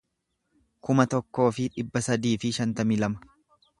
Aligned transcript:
kuma 0.87 1.05
tokkoo 1.13 1.47
fi 1.57 1.67
dhibba 1.75 2.03
sadii 2.07 2.33
fi 2.45 2.53
shantamii 2.59 2.99
lama 3.05 3.35